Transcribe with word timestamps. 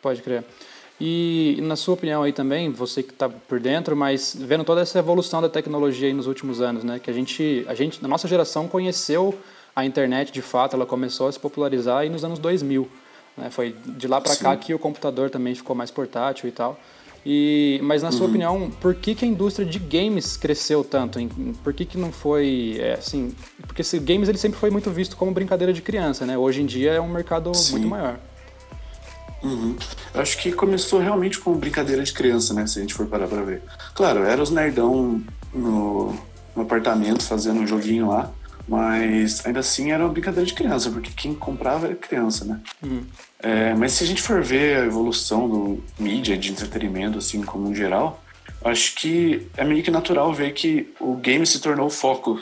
Pode 0.00 0.22
crer. 0.22 0.44
E 1.00 1.58
na 1.62 1.76
sua 1.76 1.94
opinião 1.94 2.22
aí 2.22 2.32
também, 2.32 2.70
você 2.70 3.02
que 3.02 3.12
está 3.12 3.28
por 3.28 3.60
dentro, 3.60 3.96
mas 3.96 4.36
vendo 4.38 4.64
toda 4.64 4.80
essa 4.80 4.98
evolução 4.98 5.40
da 5.40 5.48
tecnologia 5.48 6.08
aí 6.08 6.12
nos 6.12 6.26
últimos 6.26 6.60
anos, 6.60 6.82
né? 6.82 6.98
Que 6.98 7.08
a 7.08 7.14
gente, 7.14 7.64
a 7.68 7.74
gente, 7.74 8.02
na 8.02 8.08
nossa 8.08 8.26
geração 8.26 8.66
conheceu 8.66 9.38
a 9.76 9.84
internet 9.84 10.32
de 10.32 10.42
fato, 10.42 10.74
ela 10.74 10.84
começou 10.84 11.28
a 11.28 11.32
se 11.32 11.38
popularizar 11.38 11.98
aí 11.98 12.10
nos 12.10 12.24
anos 12.24 12.40
2000. 12.40 12.88
Né? 13.36 13.48
Foi 13.48 13.76
de 13.86 14.08
lá 14.08 14.20
para 14.20 14.34
cá 14.34 14.56
que 14.56 14.74
o 14.74 14.78
computador 14.78 15.30
também 15.30 15.54
ficou 15.54 15.76
mais 15.76 15.90
portátil 15.90 16.48
e 16.48 16.52
tal. 16.52 16.78
E, 17.24 17.78
mas 17.82 18.02
na 18.02 18.10
sua 18.10 18.22
uhum. 18.22 18.28
opinião, 18.30 18.70
por 18.80 18.94
que, 18.94 19.14
que 19.14 19.24
a 19.24 19.28
indústria 19.28 19.66
de 19.66 19.78
games 19.78 20.36
cresceu 20.36 20.82
tanto? 20.82 21.20
Por 21.62 21.72
que, 21.72 21.84
que 21.84 21.98
não 21.98 22.10
foi 22.10 22.76
é, 22.80 22.94
assim? 22.94 23.34
Porque 23.66 23.82
esse 23.82 23.98
games 23.98 24.28
ele 24.28 24.38
sempre 24.38 24.58
foi 24.58 24.70
muito 24.70 24.90
visto 24.90 25.16
como 25.16 25.30
brincadeira 25.30 25.72
de 25.72 25.82
criança, 25.82 26.24
né? 26.26 26.36
Hoje 26.36 26.62
em 26.62 26.66
dia 26.66 26.92
é 26.92 27.00
um 27.00 27.08
mercado 27.08 27.54
Sim. 27.54 27.72
muito 27.72 27.88
maior. 27.88 28.18
Uhum. 29.42 29.76
Eu 30.14 30.20
acho 30.20 30.38
que 30.38 30.52
começou 30.52 31.00
realmente 31.00 31.38
como 31.38 31.56
brincadeira 31.56 32.02
de 32.02 32.12
criança, 32.12 32.52
né? 32.54 32.66
Se 32.66 32.78
a 32.78 32.82
gente 32.82 32.94
for 32.94 33.06
parar 33.06 33.28
pra 33.28 33.42
ver. 33.42 33.62
Claro, 33.94 34.24
era 34.24 34.42
os 34.42 34.50
nerdão 34.50 35.22
no, 35.54 36.16
no 36.54 36.62
apartamento 36.62 37.22
fazendo 37.22 37.60
um 37.60 37.66
joguinho 37.66 38.08
lá, 38.08 38.32
mas 38.66 39.44
ainda 39.46 39.60
assim 39.60 39.92
era 39.92 40.04
uma 40.04 40.12
brincadeira 40.12 40.46
de 40.46 40.54
criança, 40.54 40.90
porque 40.90 41.10
quem 41.16 41.34
comprava 41.34 41.86
era 41.86 41.94
criança, 41.94 42.44
né? 42.44 42.60
Uhum. 42.82 43.04
É, 43.40 43.74
mas 43.74 43.92
se 43.92 44.04
a 44.04 44.06
gente 44.06 44.20
for 44.20 44.42
ver 44.42 44.78
a 44.78 44.84
evolução 44.84 45.48
do 45.48 45.82
mídia, 45.98 46.36
de 46.36 46.50
entretenimento, 46.50 47.18
assim, 47.18 47.42
como 47.42 47.68
um 47.68 47.74
geral, 47.74 48.22
acho 48.64 48.94
que 48.96 49.46
é 49.56 49.64
meio 49.64 49.82
que 49.82 49.90
natural 49.90 50.32
ver 50.34 50.52
que 50.52 50.92
o 51.00 51.14
game 51.14 51.46
se 51.46 51.60
tornou 51.60 51.86
o 51.86 51.90
foco, 51.90 52.40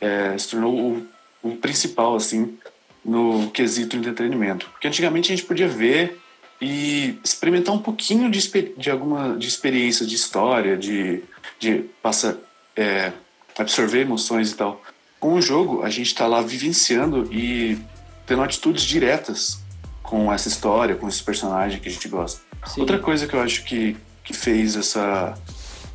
é, 0.00 0.38
se 0.38 0.50
tornou 0.50 0.74
o, 0.74 1.06
o 1.42 1.56
principal, 1.56 2.14
assim, 2.14 2.56
no 3.04 3.50
quesito 3.50 3.96
entretenimento. 3.96 4.68
Porque 4.70 4.86
antigamente 4.86 5.32
a 5.32 5.36
gente 5.36 5.46
podia 5.46 5.68
ver 5.68 6.20
e 6.60 7.18
experimentar 7.22 7.74
um 7.74 7.78
pouquinho 7.78 8.30
de, 8.30 8.40
de 8.76 8.90
alguma 8.90 9.36
de 9.36 9.46
experiência 9.46 10.04
de 10.04 10.14
história, 10.14 10.76
de, 10.76 11.22
de 11.58 11.84
passa, 12.02 12.38
é, 12.76 13.12
absorver 13.56 14.00
emoções 14.00 14.50
e 14.50 14.56
tal. 14.56 14.82
Com 15.20 15.34
o 15.34 15.42
jogo, 15.42 15.82
a 15.82 15.90
gente 15.90 16.08
está 16.08 16.26
lá 16.26 16.40
vivenciando 16.40 17.28
e 17.32 17.78
tendo 18.26 18.42
atitudes 18.42 18.84
diretas 18.84 19.60
com 20.02 20.32
essa 20.32 20.48
história, 20.48 20.94
com 20.94 21.08
esse 21.08 21.22
personagem 21.22 21.80
que 21.80 21.88
a 21.88 21.92
gente 21.92 22.08
gosta. 22.08 22.40
Sim. 22.66 22.80
Outra 22.80 22.98
coisa 22.98 23.26
que 23.26 23.34
eu 23.34 23.40
acho 23.40 23.64
que, 23.64 23.96
que 24.24 24.32
fez 24.32 24.76
essa, 24.76 25.36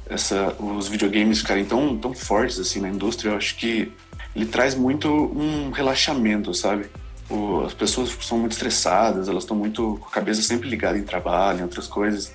essa, 0.10 0.56
os 0.60 0.88
videogames 0.88 1.40
ficarem 1.40 1.66
tão, 1.66 1.98
tão 1.98 2.14
fortes 2.14 2.60
assim 2.60 2.80
na 2.80 2.90
indústria, 2.90 3.32
eu 3.32 3.38
acho 3.38 3.56
que 3.56 3.92
ele 4.36 4.46
traz 4.46 4.76
muito 4.76 5.10
um 5.10 5.72
relaxamento, 5.72 6.54
sabe? 6.54 6.88
O, 7.30 7.62
as 7.62 7.74
pessoas 7.74 8.16
são 8.22 8.38
muito 8.38 8.54
estressadas, 8.54 9.28
elas 9.28 9.44
estão 9.44 9.56
muito 9.56 9.98
com 10.02 10.08
a 10.08 10.12
cabeça 10.12 10.42
sempre 10.42 10.70
ligada 10.70 10.98
em 10.98 11.04
trabalho, 11.04 11.60
em 11.60 11.64
outras 11.64 11.88
coisas. 11.88 12.32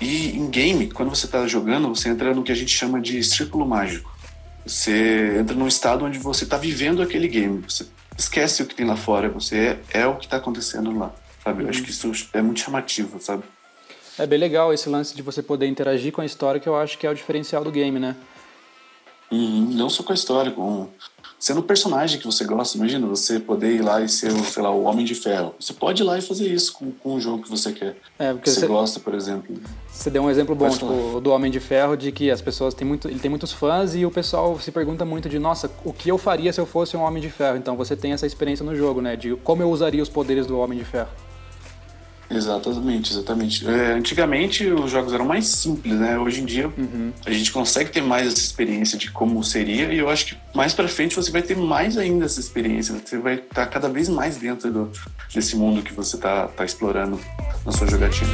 E 0.00 0.36
em 0.36 0.48
game, 0.48 0.90
quando 0.90 1.10
você 1.10 1.26
está 1.26 1.46
jogando, 1.46 1.88
você 1.88 2.08
entra 2.08 2.32
no 2.34 2.42
que 2.42 2.52
a 2.52 2.54
gente 2.54 2.70
chama 2.70 3.00
de 3.00 3.22
círculo 3.22 3.66
mágico. 3.66 4.16
Você 4.64 5.38
entra 5.40 5.56
num 5.56 5.66
estado 5.66 6.04
onde 6.04 6.18
você 6.18 6.44
está 6.44 6.56
vivendo 6.56 7.02
aquele 7.02 7.26
game. 7.26 7.62
Você 7.68 7.86
esquece 8.16 8.62
o 8.62 8.66
que 8.66 8.74
tem 8.74 8.86
lá 8.86 8.96
fora, 8.96 9.28
você 9.28 9.78
é, 9.92 10.00
é 10.00 10.06
o 10.06 10.16
que 10.16 10.26
está 10.26 10.36
acontecendo 10.36 10.96
lá, 10.96 11.12
sabe? 11.42 11.64
Eu 11.64 11.68
acho 11.68 11.82
que 11.82 11.90
isso 11.90 12.12
é 12.32 12.42
muito 12.42 12.60
chamativo, 12.60 13.20
sabe? 13.20 13.42
É 14.18 14.26
bem 14.26 14.38
legal 14.38 14.74
esse 14.74 14.88
lance 14.88 15.14
de 15.14 15.22
você 15.22 15.42
poder 15.42 15.66
interagir 15.66 16.12
com 16.12 16.20
a 16.20 16.26
história, 16.26 16.60
que 16.60 16.68
eu 16.68 16.76
acho 16.76 16.98
que 16.98 17.06
é 17.06 17.10
o 17.10 17.14
diferencial 17.14 17.62
do 17.62 17.70
game, 17.70 17.98
né? 18.00 18.16
Não 19.78 19.88
só 19.88 20.02
com 20.02 20.12
a 20.12 20.14
história, 20.14 20.50
com 20.50 20.88
sendo 21.38 21.60
o 21.60 21.62
personagem 21.62 22.18
que 22.18 22.26
você 22.26 22.44
gosta. 22.44 22.76
Imagina 22.76 23.06
você 23.06 23.38
poder 23.38 23.76
ir 23.76 23.82
lá 23.82 24.00
e 24.00 24.08
ser, 24.08 24.32
sei 24.32 24.62
lá, 24.62 24.70
o 24.70 24.82
Homem 24.82 25.04
de 25.04 25.14
Ferro. 25.14 25.54
Você 25.58 25.72
pode 25.72 26.02
ir 26.02 26.04
lá 26.04 26.18
e 26.18 26.20
fazer 26.20 26.48
isso 26.48 26.72
com, 26.72 26.90
com 26.90 27.14
o 27.14 27.20
jogo 27.20 27.44
que 27.44 27.50
você 27.50 27.72
quer. 27.72 27.96
É, 28.18 28.32
porque 28.32 28.50
você, 28.50 28.60
você 28.60 28.66
gosta, 28.66 29.00
por 29.00 29.14
exemplo. 29.14 29.56
Você 29.88 30.10
deu 30.10 30.22
um 30.22 30.30
exemplo 30.30 30.54
bom, 30.54 30.68
tipo, 30.68 31.20
do 31.20 31.30
Homem 31.30 31.50
de 31.50 31.60
Ferro, 31.60 31.96
de 31.96 32.10
que 32.10 32.30
as 32.30 32.42
pessoas 32.42 32.74
têm 32.74 32.86
muito, 32.86 33.08
ele 33.08 33.20
tem 33.20 33.28
muitos 33.28 33.52
fãs 33.52 33.94
e 33.94 34.04
o 34.04 34.10
pessoal 34.10 34.58
se 34.58 34.72
pergunta 34.72 35.04
muito 35.04 35.28
de, 35.28 35.38
nossa, 35.38 35.70
o 35.84 35.92
que 35.92 36.10
eu 36.10 36.18
faria 36.18 36.52
se 36.52 36.60
eu 36.60 36.66
fosse 36.66 36.96
um 36.96 37.02
Homem 37.02 37.22
de 37.22 37.30
Ferro? 37.30 37.56
Então 37.56 37.76
você 37.76 37.96
tem 37.96 38.12
essa 38.12 38.26
experiência 38.26 38.64
no 38.64 38.74
jogo, 38.74 39.00
né? 39.00 39.14
De 39.14 39.36
como 39.36 39.62
eu 39.62 39.70
usaria 39.70 40.02
os 40.02 40.08
poderes 40.08 40.46
do 40.46 40.58
Homem 40.58 40.78
de 40.78 40.84
Ferro. 40.84 41.08
Exatamente, 42.30 43.12
exatamente. 43.12 43.66
É, 43.66 43.92
antigamente 43.92 44.66
os 44.66 44.90
jogos 44.90 45.12
eram 45.12 45.24
mais 45.24 45.46
simples, 45.46 45.94
né? 45.94 46.18
Hoje 46.18 46.42
em 46.42 46.44
dia 46.44 46.68
uhum. 46.68 47.12
a 47.24 47.30
gente 47.30 47.50
consegue 47.50 47.90
ter 47.90 48.02
mais 48.02 48.26
essa 48.26 48.38
experiência 48.38 48.98
de 48.98 49.10
como 49.10 49.42
seria 49.42 49.92
e 49.92 49.98
eu 49.98 50.08
acho 50.08 50.26
que 50.26 50.36
mais 50.54 50.74
para 50.74 50.88
frente 50.88 51.16
você 51.16 51.30
vai 51.30 51.42
ter 51.42 51.56
mais 51.56 51.96
ainda 51.96 52.26
essa 52.26 52.38
experiência. 52.38 52.94
Você 53.04 53.18
vai 53.18 53.34
estar 53.36 53.66
cada 53.66 53.88
vez 53.88 54.08
mais 54.08 54.36
dentro 54.36 54.70
do, 54.70 54.92
desse 55.32 55.56
mundo 55.56 55.82
que 55.82 55.92
você 55.92 56.16
está 56.16 56.48
tá 56.48 56.64
explorando 56.64 57.18
na 57.64 57.72
sua 57.72 57.86
jogatina. 57.86 58.30